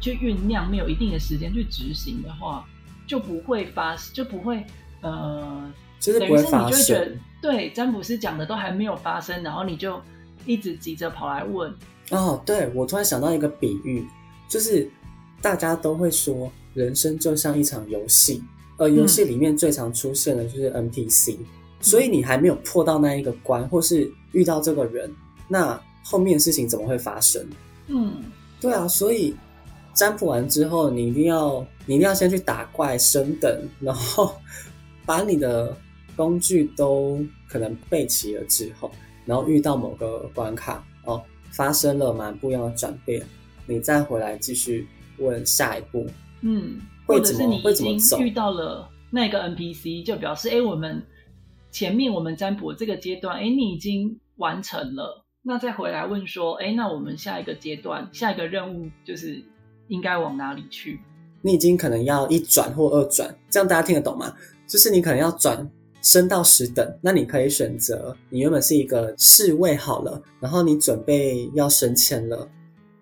[0.00, 2.64] 去酝酿，没有一定的时间去执行的话，
[3.06, 4.64] 就不会发，就不会。
[5.02, 5.70] 呃，
[6.00, 6.42] 就是不会
[6.82, 7.12] 觉得。
[7.42, 10.00] 对，占卜师讲的都还没有发生，然后你就
[10.46, 11.70] 一直急着跑来问。
[12.10, 14.06] 哦，对，我突然想到一个比喻，
[14.48, 14.90] 就是
[15.40, 18.42] 大家都会说，人生就像一场游戏，
[18.76, 21.38] 而游戏里面最常出现的就是 NPC，
[21.80, 25.10] 所以你还没有破到那一个关，或是遇到这个人，
[25.48, 27.44] 那后面事情怎么会发生？
[27.88, 28.22] 嗯，
[28.60, 29.34] 对啊，所以
[29.94, 34.34] 占卜完之后，你一定要，你一定要先去打怪升等，然后。
[35.06, 35.76] 把你的
[36.16, 38.90] 工具都可能备齐了之后，
[39.26, 40.82] 然后遇到某个关卡哦，
[41.56, 43.24] 发生了蛮不一样的转变，
[43.66, 44.86] 你再回来继续
[45.18, 46.06] 问下一步，
[46.42, 51.02] 嗯，或者是你已经遇到了那个 NPC，就表示哎，我们
[51.70, 59.42] 前面我们占卜这个阶段，哎，你已经完成了，那再回来问说，哎，那我们下一个阶段，下一个任务就是
[59.88, 61.00] 应该往哪里去？
[61.42, 64.34] 你已经可能要一转或二转，这样大家听得懂吗？
[64.66, 65.70] 就是你可能要转
[66.04, 72.46] 升到十等，那你可以选择你原本是一个侍卫好了，然后你准备要升迁了，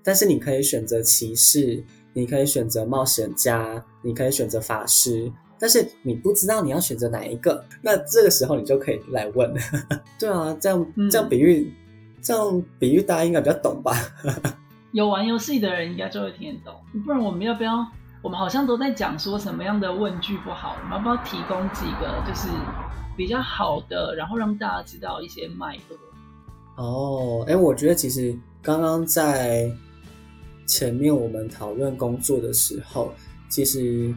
[0.04, 1.82] 但是你可以选择骑士，
[2.14, 9.52] 你可以选择冒险家，你可以选择法师，但是你不知道你要选择哪一个，那这个时候你就可以来问。
[10.16, 11.74] 对啊，这样嗯这样比喻，
[12.22, 13.92] 这样比喻大家应该比较懂吧？
[14.92, 17.84] 有玩游戏的人应该就会听得懂，不然我们要不要？
[18.22, 22.48] 我们好像都在讲说什么样的问句不好，我们要不要提供几个就是
[23.16, 25.98] 比较好的，然后让大家知道一些脉络？
[26.76, 28.32] 哦，哎，我觉得其实
[28.62, 29.68] 刚刚在
[30.66, 33.12] 前面我们讨论工作的时候，
[33.48, 34.14] 其实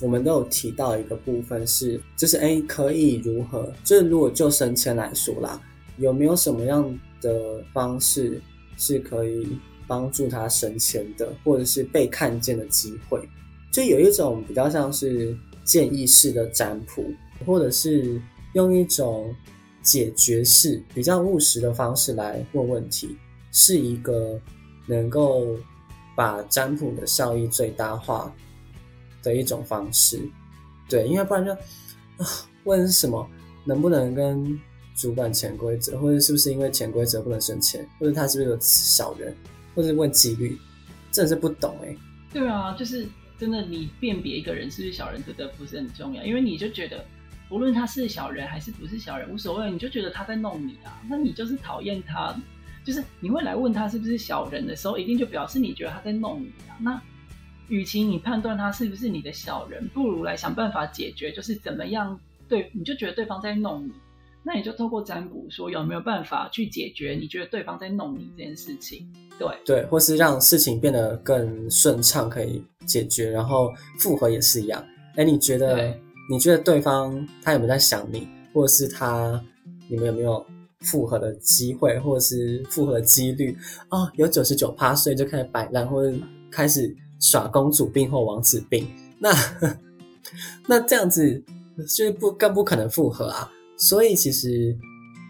[0.00, 3.72] 我们都有提到一个部分是，就是哎，可以如何？
[3.82, 5.60] 就是如果就升迁来说啦，
[5.98, 8.40] 有没有什么样的方式
[8.76, 13.28] 是可以帮助他升迁的，或者是被看见的机会？
[13.72, 17.04] 就有一种比较像是建议式的占卜，
[17.44, 18.20] 或者是
[18.52, 19.34] 用一种
[19.82, 23.16] 解决式、比较务实的方式来问问题，
[23.50, 24.40] 是一个
[24.86, 25.56] 能够
[26.16, 28.32] 把占卜的效益最大化
[29.22, 30.20] 的一种方式。
[30.88, 32.26] 对，因为不然就啊
[32.64, 33.28] 问什么
[33.64, 34.58] 能不能跟
[34.94, 39.34] 主管潜规则，或者是不是因为潜规则不能升迁，或者他是不是有小人，
[39.74, 40.58] 或者是问几率，
[41.10, 41.96] 真的是不懂哎、
[42.32, 43.06] 对啊，就是
[43.38, 47.04] 真的，你辨别一个人是不是小人，真的不是很重要，因为你就觉得，
[47.50, 52.34] 无论他是小人还是不是小人，无所谓，你就觉得他在弄你啊，那你就是讨厌他，
[52.84, 56.76] 就是你会来问他是不是小人的时候，一定就表示你觉得他在弄你啊。
[56.80, 57.00] 那
[57.68, 63.92] 与其你判断他是不是你的小人，不如来想办法解决，就是怎么样对，你就觉得对方在弄你，
[64.42, 69.10] 那你就透过占卜说有没有办法去解决你觉得对方在弄你这件事情。
[69.38, 74.84] 对，对，或是让事情变得更顺畅，可以解决，然后复合也是一样。
[75.16, 75.94] 哎，你觉得
[76.30, 79.42] 你觉得对方他有没有在想你，或者是他
[79.88, 80.44] 你们有没有
[80.80, 83.56] 复合的机会，或者是复合的几率？
[83.90, 86.16] 哦，有九十九趴，所以就开始摆烂，或者
[86.50, 88.86] 开始耍公主病或王子病。
[89.18, 89.30] 那
[90.66, 91.42] 那这样子
[91.78, 93.50] 就是不更不可能复合啊。
[93.76, 94.76] 所以其实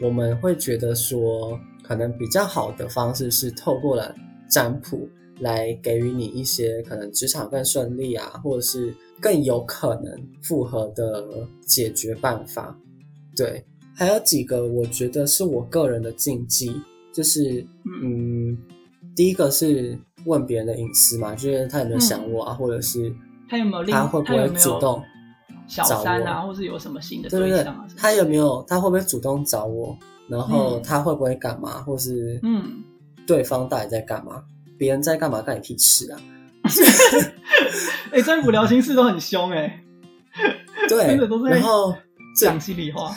[0.03, 4.15] 我们会觉得说，可能比较好的方式是透过了
[4.49, 5.07] 占卜
[5.41, 11.25] 来给予你一些可能职场更顺利啊，或者是更有可能复合的
[11.67, 12.77] 解决办法。
[13.37, 16.81] 对，还有几个我觉得是我个人的禁忌，
[17.13, 18.59] 就是嗯，嗯，
[19.15, 23.13] 第一个是问别人的隐私嘛，就是他有没有想我啊，或者是
[23.49, 25.03] 他有没有他会不会主动
[25.67, 27.87] 小找三啊，我或是有什么新的对象啊？
[27.97, 32.83] 他有没有他会不会主动找我，然后嗯他会不会干嘛，或是嗯，
[33.27, 34.43] 对方到底在干嘛，
[34.79, 36.21] 别人在干嘛干你屁事啊？
[38.13, 39.83] 哎、占卜聊心事都很凶哎、
[40.89, 41.95] 对 真的都，是然后
[42.39, 43.15] 这讲心里话。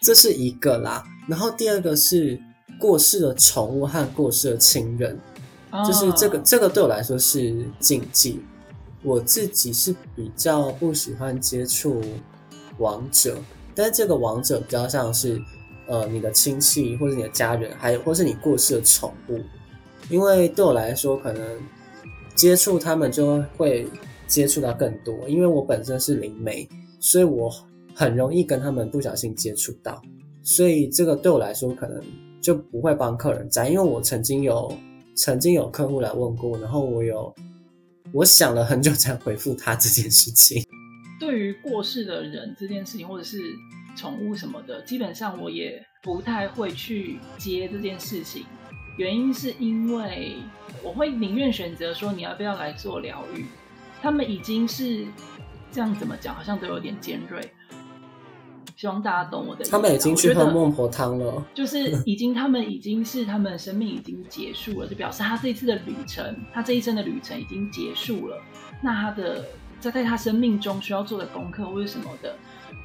[0.00, 2.40] 这是一个啦，然后第二个是
[2.78, 5.18] 过世的宠物和过世的亲人，
[5.86, 8.40] 就是这个啊这个对我来说是禁忌。
[9.02, 12.02] 我自己是比较不喜欢接触
[12.78, 13.38] 王者，
[13.74, 15.40] 但是这个王者比较像是
[15.90, 19.40] 呃你的亲戚或者你的家人，还有或是你过世的宠物，
[20.08, 21.44] 因为对我来说可能
[22.36, 23.86] 接触他们就会
[24.28, 26.66] 接触到更多，因为我本身是灵媒，
[27.00, 27.52] 所以我
[27.92, 30.00] 很容易跟他们不小心接触到，
[30.44, 32.00] 所以这个对我来说可能
[32.40, 34.72] 就不会帮客人占，因为我曾经有
[35.16, 37.34] 曾经有客户来问过，然后我有
[38.12, 40.64] 我想了很久才回复他这件事情。
[41.18, 43.36] 对于过世的人这件事情，或者是
[44.00, 48.46] 宠物什么的，基本上我也不太会去接这件事情。
[48.96, 50.36] 原因是因为
[50.82, 53.44] 我会宁愿选择说你要不要来做疗愈，
[54.00, 55.04] 他们已经是
[55.70, 57.52] 这样怎么讲，好像都有点尖锐。
[58.74, 59.72] 希望大家懂我的意思啊。
[59.76, 68.42] 他们已经去喝孟婆汤了，就是已经他们已经是他们生命已经结束了，就表示他这一次的旅程，他这一生的旅程已经结束了。
[68.82, 69.44] 那他的
[69.78, 72.34] 在在他生命中需要做的功课或者什么的，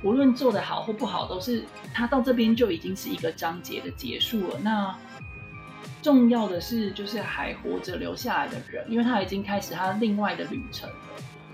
[0.05, 4.59] 无论做得好或不好，都是他到这边就已经是一个章节的结束了。
[4.61, 4.95] 那
[6.03, 10.95] 重要的是，就是还活着留下来的人，因为他已经开始他另外的旅程了。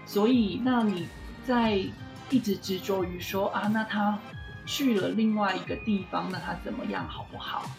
[0.05, 1.07] 所以，那你
[1.45, 1.81] 在
[2.29, 4.19] 一直执着于说啊，那他
[4.65, 7.71] 去了另外一个地方，那他怎么样好不好？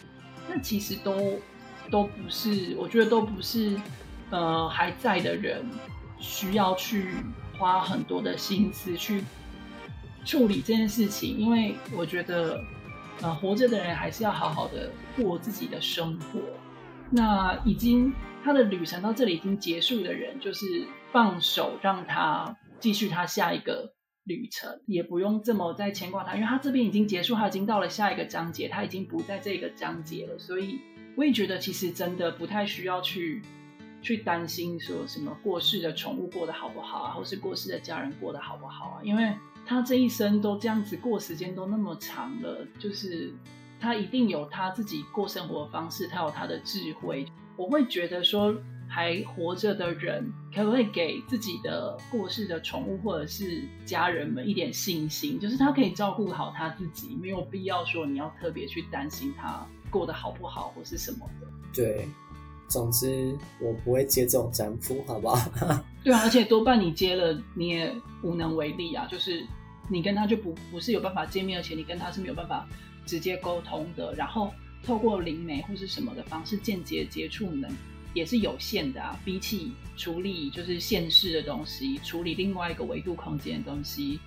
[0.49, 1.39] 那其实都
[1.91, 3.79] 都不是，我觉得都不是，
[4.31, 5.63] 呃，还在的人
[6.17, 7.09] 需要去
[7.59, 9.23] 花很多的心思去
[10.25, 12.63] 处理这件事情，因为我觉得，
[13.21, 16.39] 呃，活着的人还是要好好的过自己的生活。
[17.09, 18.11] 那已经
[18.43, 20.65] 他的旅程到这里已经结束的人，就是
[21.11, 30.39] 放手让他继续他下一个旅程，也不用这么再牵挂他，因为他这边已经结束，他已经到了下一个章节，他已经不在这个章节了。
[30.39, 30.79] 所以
[31.15, 33.43] 我也觉得，其实真的不太需要去
[34.01, 39.31] 去担心说什么过世的宠物过得好不好啊，或是过世的家人过得好不好啊，因为
[39.65, 43.33] 他这一生都这样子过，时间都那么长了，就是。
[43.81, 47.25] 他一定有他自己过生活的方式，他有他的智慧。
[47.57, 48.55] 我会觉得说，
[48.87, 50.23] 还活着的人
[50.55, 61.47] 可不可以给自己的过世的宠物或者是家人们一点信心，就是他可以照顾好他自己，没有必要说你要特别去担心他过得好不好或是什么的。
[61.73, 62.07] 对，
[62.69, 65.83] 总之我不会接这种占卜，好不好？
[66.03, 69.45] 对啊，而且多半你接了你也无能为力啊，就是
[69.89, 72.67] 你跟他就不不是有办法见面，而且你跟他是没有办法。
[73.05, 77.69] 直接沟通的，然后透过灵媒或是什么的方式间接接触能
[78.13, 79.19] 也是有限的啊。
[79.25, 84.21] 比起处理就是现世的东西，处理另外一个维度空间的东西，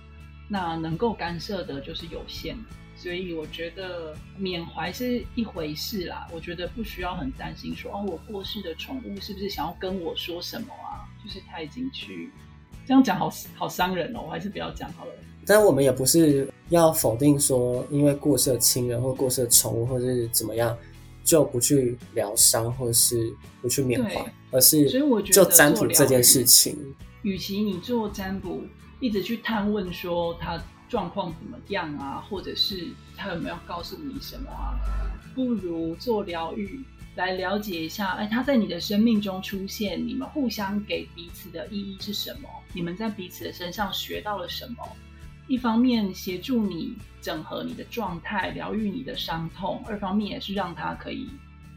[0.47, 2.55] 那能够干涉的就是有限。
[2.95, 6.27] 所以我觉得缅怀是一回事啦。
[6.31, 10.86] 我觉得不需要很担心说哦，我过世的宠物是不是想要跟我说什么啊？
[11.27, 12.31] 就是他已经去
[12.85, 14.21] 这样讲，好好伤人哦。
[14.25, 15.11] 我还是不要讲好了。
[15.45, 20.75] 但我们也不是要否定说，因为过世的亲人或过世的宠物或者是怎么样，
[21.23, 26.77] 就不去疗伤或者是不去缅怀，而是所以我觉得就占卜这件事情，
[27.23, 28.61] 与其你做占卜
[28.99, 34.75] 一直去探问说他状况怎么样啊，或者是他有没有告诉你什么啊，
[35.35, 36.83] 不如做疗愈
[37.17, 42.47] 来了解一下，哎，他在你的生命中出现，你们互相给彼此的意义是什么？
[42.73, 44.77] 你们在彼此的身上学到了什么？
[45.47, 51.27] 一方面协助你整合你的状态，疗愈你的伤痛；二方面也是让他可以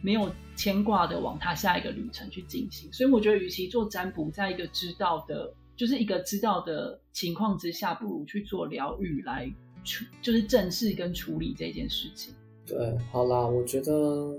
[0.03, 2.92] 没有牵挂的往他下一个旅程去进行。
[2.92, 9.50] 所以我觉得，与其做占卜，在一个知道的，就是一个知道的情况之下，不如去做疗愈来
[9.85, 12.35] 处，就是正视跟处理这件事情。
[12.66, 12.76] 对，
[13.11, 14.38] 好啦，我觉得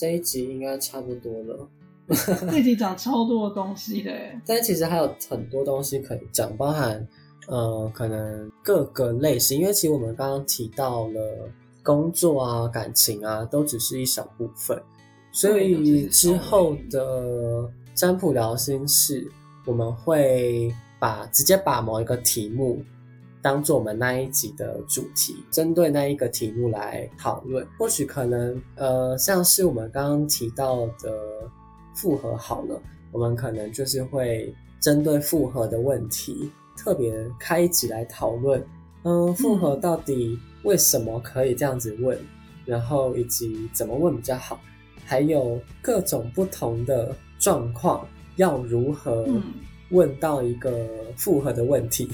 [0.00, 1.68] 这一集应该差不多了。
[2.50, 4.10] 这一集讲超多的东西的，
[4.46, 7.06] 但其实还有很多东西可以讲，包含。
[7.46, 11.20] 呃，可能各个类型，因为其实我们刚刚提到了
[11.82, 14.80] 工作啊、感情啊，都只是一小部分，
[15.32, 19.28] 所以之后的占卜聊心事，
[19.66, 22.80] 我们会把直接把某一个题目
[23.42, 27.66] 当做我们那一集的主题，针对那一个题目来讨论。
[27.78, 31.12] 或许可能呃，像是我们刚刚提到的
[31.94, 32.80] 复合好了，
[33.12, 36.50] 我们可能就是会针对复合的问题。
[36.76, 38.64] 特别开一集来讨论，
[39.02, 42.18] 嗯，复合到底为什么可以这样子问，
[42.64, 44.58] 然后以及怎么问比较好，
[45.04, 49.26] 还有各种不同的状况要如何
[49.90, 52.08] 问到一个复合的问题，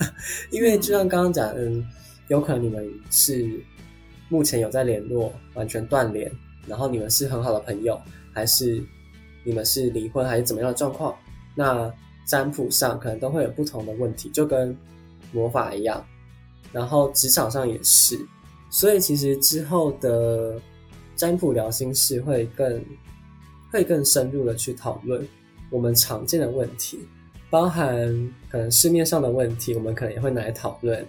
[0.50, 1.86] 因为就像刚刚讲，嗯，
[2.28, 3.48] 有可能你们是
[4.28, 6.30] 目前有在联络，完全断联，
[6.66, 8.00] 然后你们是很好的朋友，
[8.32, 8.82] 还是
[9.44, 11.16] 你们是离婚，还是怎么样的状况？
[11.54, 11.92] 那。
[12.30, 14.76] 占卜上可能都会有不同的问题，就跟
[15.32, 16.04] 魔法一样，
[16.70, 18.20] 然后职场上也是，
[18.68, 20.60] 所以其实之后的
[21.16, 22.84] 占卜聊心事会更
[23.72, 25.26] 会更深入的去讨论
[25.70, 26.98] 我们常见的问题，
[27.50, 27.86] 包含
[28.50, 31.06] 可能市面上的问题，我们可能也会拿来讨论。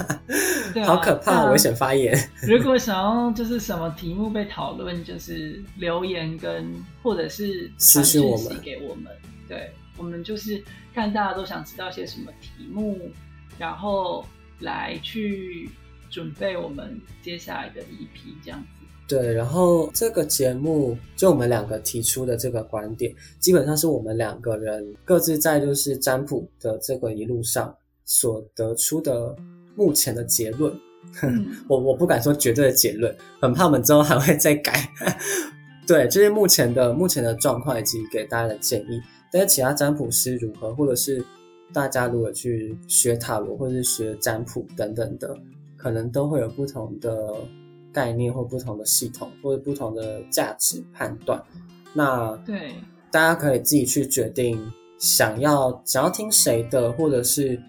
[0.84, 2.16] 好可怕，危险发言。
[2.46, 9.06] 如果想要就是什么题目被讨论，就是留言跟或者是私信我们给我们，
[9.48, 9.70] 对。
[9.96, 10.62] 我们就是
[10.94, 13.10] 看大家都想知道些什么题目，
[13.58, 14.24] 然后
[14.60, 15.68] 来去
[16.08, 18.79] 准备我们接下来的一批这样子。
[19.10, 29.34] 对，然后这个节目就我们两个提出的这个观点，基本上是我们两个人各自在就是占卜的这个一路上所得出的
[29.74, 30.72] 目前的结论。
[31.66, 34.88] 我我不敢说绝对的结论，很怕我们之后还会再改。
[35.88, 39.00] 对，这是目前的目前的状况以及给大家的建议。
[39.32, 41.20] 但是其他占卜师如何，或者是
[41.72, 45.36] 大家如果去学塔罗，或者是学占卜等等的，
[45.76, 47.34] 可能都会有不同的
[47.92, 51.42] 概念或不同的系统，或者不同的价值判断。
[51.92, 52.72] 那对，
[53.10, 57.60] 大家可以自己去决定想要想要听谁的，或者是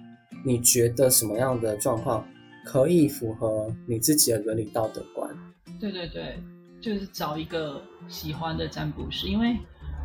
[0.45, 2.24] 你觉得什么样的状况
[2.63, 5.36] 可以符合你自己的伦理道德观。
[5.80, 6.38] 对对对，
[6.80, 9.57] 就是找一个喜欢的占卜师，因为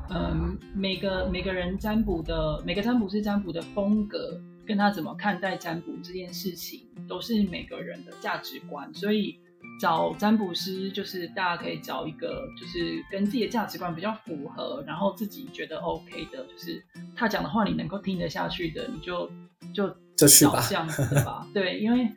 [0.08, 9.38] 嗯，每个每个人占卜的每个占卜师占卜的风格，跟他怎么看待占卜这件事情，都是每个人的价值观，所以。
[9.78, 16.82] 找占卜师，就是大家可以找一个，就是跟自己的价值观比较符合，然后自己觉得 OK 的，就是
[17.14, 19.30] 他讲的话你能够听得下去的，你就
[19.74, 21.46] 就就去吧，这样子的 吧。
[21.52, 22.10] 对，因为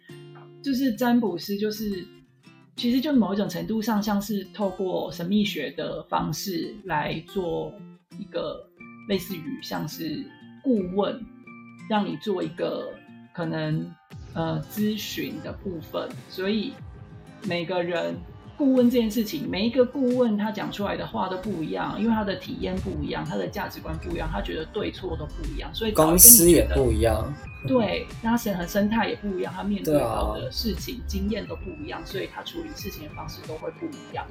[0.63, 2.05] 就是占卜师，就是
[2.77, 7.73] 其实就某一种程度上，像是透过神秘学的方式来做
[8.17, 8.65] 一个
[9.09, 10.25] 类似于像是
[10.63, 11.21] 顾问，
[11.89, 12.93] 让你做一个
[13.33, 13.93] 可能
[14.33, 16.73] 呃咨询的部分，所以。
[17.43, 18.15] 每个人
[18.57, 27.33] 顾问这件事情，每一个顾问他讲出来的话都不一样，因为他的体验不一样，他的价值观不一样，他觉得对错都不一样，所以公司也不一样。
[27.67, 34.25] 对，他审核生态也不一样，他面对到的事情经验都不一样，所以他处理事情的方式都会不一样。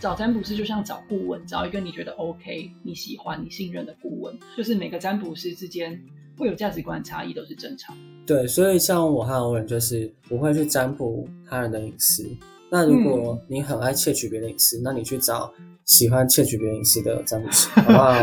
[0.00, 6.02] 找占卜师就像找顾问，找一个你觉得 OK、你喜欢、你信任的顾问，就是每个占卜师之间
[6.38, 7.96] 会有价值观差异，都是正常。
[8.26, 12.24] 对，所以像我和欧文就是不会去占卜他人的隐私。
[12.70, 15.52] 那如果你很爱窃取别人隐私，那你去找
[15.84, 18.14] 喜欢窃取别人隐私的占卜师，好不好？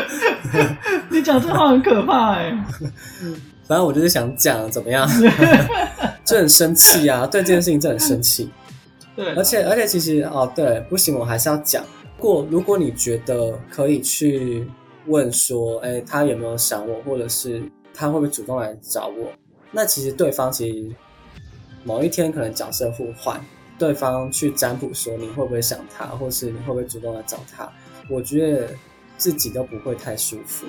[1.10, 2.64] 你讲这话很可怕哎。
[3.66, 5.08] 反正我就是想讲怎么样，
[6.24, 7.24] 就很生气啊！
[7.26, 8.50] 对这件事情真的很生气。
[9.14, 11.84] 对，而且而且其实哦，对，不行，我还是要讲
[12.18, 12.44] 过。
[12.50, 14.66] 如果你觉得可以去
[15.06, 17.62] 问说，哎，他有没有想我，或者是。
[17.92, 19.30] 他会不会主动来找我？
[19.72, 20.96] 那其实对方其实
[21.84, 23.38] 某一天可能角色互换，
[23.78, 27.70] 对方去占卜说你会不会想他，或是你会不会主动来找他？
[28.08, 28.70] 我觉得
[29.18, 30.66] 自己都不会太舒服。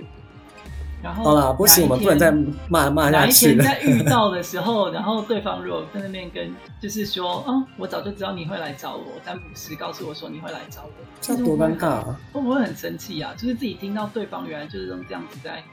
[1.02, 2.32] 然后好了，不行，我们不能再
[2.70, 3.64] 骂骂下去了。
[3.64, 12.20] 在遇到的时候， 然后对方如果在那边跟就是说，嗯，我早就知道你会来找我，占卜师告诉我说你会来找我，这多尴尬啊！
[12.32, 13.34] 会不会很生气啊？
[13.36, 15.64] 就是自己听到对方原来就是用这样子在。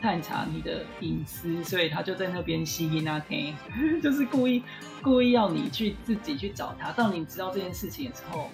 [0.00, 3.52] 探查你的隐私，所以他就在那边吸音啊听，
[4.00, 4.62] 就是故意
[5.02, 6.92] 故意要你去自己去找他。
[6.92, 8.48] 当你知道这件事情的时候，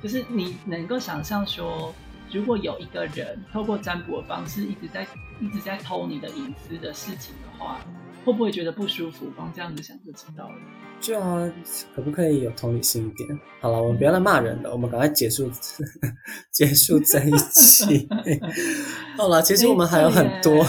[0.00, 1.92] 就是你能够想象说，
[2.32, 5.06] 如果有一个人透过占卜的方式一直在
[5.40, 7.80] 一直在偷你的隐私的事情的话。
[8.24, 9.30] 会不会觉得不舒服？
[9.34, 10.54] 光这样子想就知道了。
[11.00, 11.50] 就啊，
[11.94, 13.40] 可不可以有同理心一点？
[13.58, 15.50] 好了，我们不要再骂人了，我们赶快结束
[16.52, 18.06] 结束这一期。
[19.16, 20.62] 好了，其实我们还有很多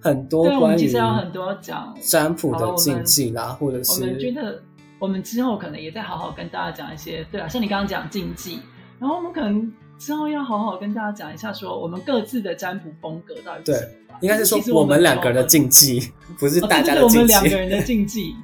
[0.00, 4.62] 很多关于其实有很多讲占卜的禁忌啦，或者是我们觉得
[5.00, 7.26] 我们之后可能也再好好跟大家讲一些。
[7.32, 8.60] 对啊，像你刚刚讲禁忌，
[9.00, 9.72] 然后我们可能
[10.04, 13.88] 之后要好好跟大家讲一下，说我们各自的占卜风格到底对。
[14.20, 17.18] 应该是说我们两个人的禁忌，不是大家的禁忌。
[17.18, 18.34] 我们 两个人的禁忌，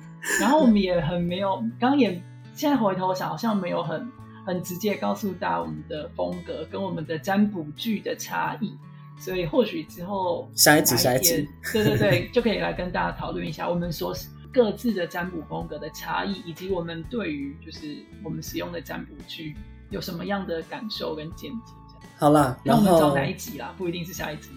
[0.41, 2.11] 然后我们也很没有，刚刚也
[2.55, 4.09] 现在回头想，好像没有很
[4.47, 8.73] 很直接告诉大家我们的风格跟我们的占卜剧的差异，
[9.19, 14.15] 所以或许之后下一集下一集，对对对， 就可以来跟大家讨论一下我们所
[14.53, 19.57] 各自的占卜风格的差异，以及我们对于就是我们使用的占卜剧
[19.91, 21.73] 有什么样的感受跟见解。
[22.17, 23.75] 好啦，然后找哪一集啦？
[23.79, 24.51] 不一定是下一集。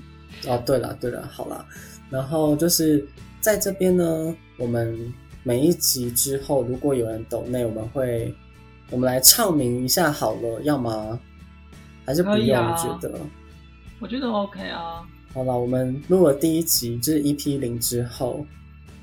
[0.48, 1.66] 哦，对了，对了，好啦，
[2.10, 3.08] 然后就是
[3.40, 5.14] 在这边呢，我们
[5.44, 8.34] 每一集之后，如果有人抖内，我们会
[8.90, 11.20] 我们来唱名一下好了，要吗？
[12.06, 12.58] 还是不用？
[12.58, 13.20] 我觉得，
[14.00, 15.08] 我觉得 OK 啊。
[15.34, 18.46] 好了，我们录了第一集，就是 EP 零之后。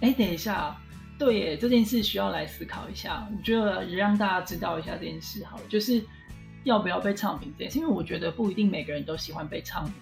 [0.01, 0.77] 哎，等一下，
[1.19, 3.29] 对耶，这件事需要来思考一下。
[3.31, 6.03] 我觉得也让大家知道一下这件事好了，就是
[6.65, 9.93] 要不要被唱名这件事，因为我觉得不一定每个人都喜欢被唱名。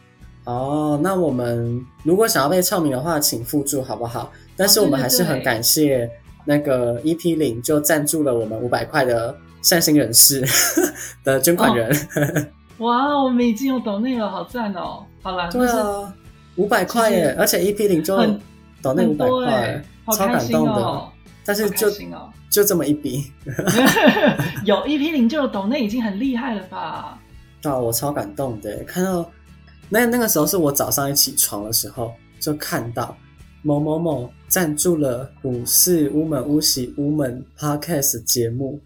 [0.44, 4.32] 哦，那我们如果想要被唱名的话，请附注好不好？
[4.56, 6.08] 但是我们还是很感谢
[6.44, 10.44] 那个 EP 零就赞助了我们五百块的善心人士
[11.24, 12.52] 的捐款人。
[12.78, 15.04] 哇，我们已经有抖内了，好赞哦！
[15.22, 16.14] 好了，对啊，
[16.56, 18.16] 五百块耶，而且 EP 零就
[18.80, 19.84] 抖内五百块，
[20.14, 21.02] 超感动的。
[21.46, 21.88] 但是就
[22.50, 23.32] 就这么一笔，
[24.66, 27.18] 有一批零就有抖内已经很厉害了吧？
[27.62, 29.30] 啊，我超感动的，看到。
[29.88, 33.16] 那那个时候是我早上一起床的时候，就看到
[33.62, 38.80] 某某某赞助了五四乌门乌喜乌门 podcast 节目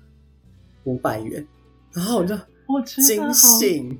[0.84, 1.46] 五百元，
[1.94, 3.98] 然后我就我惊醒，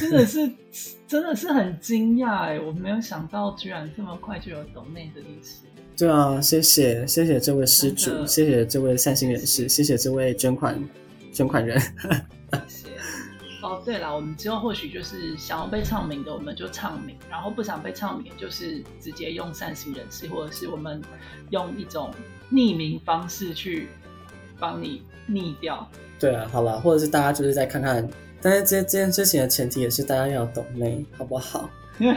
[0.00, 0.48] 真的是
[1.08, 5.64] 真的是很惊讶哎，我没有想到居然这么快就有懂内的意思。
[5.98, 10.80] 对啊，谢谢谢谢这位施主，谢谢这位善心人士，谢谢这位捐款
[11.32, 11.76] 捐款人。
[12.68, 12.90] 谢谢。
[13.60, 21.02] 哦，对了，我们之后或许就是想要被唱名的，我们就唱名；然后不想被唱名，就是直接用善心人士，或者是我们
[21.50, 22.12] 用一种
[22.52, 23.88] 匿名方式去
[24.60, 25.90] 帮你匿掉。
[26.20, 28.08] 对啊，好了，或者是大家就是再看看，
[28.40, 31.68] 但是这这件事情的前提也是大家要懂内，好不好？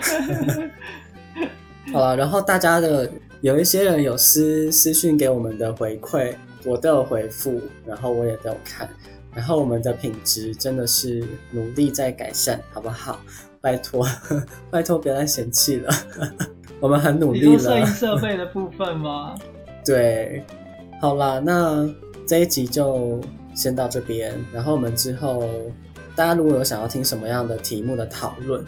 [1.91, 3.09] 好了，然后大家的
[3.41, 6.33] 有一些人有私私讯给我们的回馈，
[6.65, 8.89] 我都有回复，然后我也都有看。
[9.33, 13.19] 然后我们的品质真的是努力在改善，好不好？
[13.61, 14.05] 拜托，
[14.69, 15.93] 拜托别再嫌弃了，
[16.79, 17.59] 我们很努力了。
[17.59, 19.35] 摄影 设备的部分吗？
[19.85, 20.43] 对，
[20.99, 21.89] 好啦，那
[22.25, 23.21] 这一集就
[23.53, 24.33] 先到这边。
[24.53, 25.49] 然后我们之后，
[26.15, 28.63] 大家如果有想要听什么样的题目的讨论，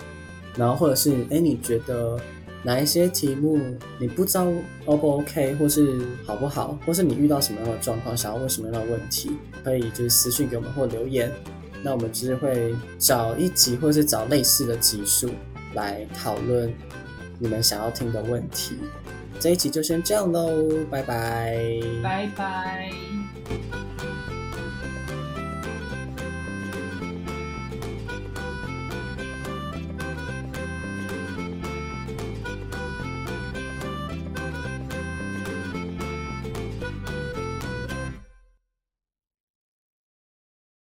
[0.55, 2.17] 然后或者是哎，你觉得？
[2.63, 3.59] 哪一些题目
[3.99, 4.47] 你不知道
[4.85, 9.31] O 不 OK，或是好不好，或是你遇到什么样的状况，想要问什么样的问题，
[9.63, 11.31] 可以就是私信给我们或留言，
[11.83, 15.29] 那我们就是会找一集或是找类似的集数
[15.73, 16.73] 来讨论
[17.37, 18.77] 你们想要听的问题。
[19.39, 20.49] 这一集就先这样喽，
[20.89, 21.57] 拜拜，
[22.01, 23.82] 拜拜。